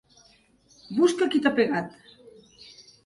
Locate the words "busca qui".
1.01-1.43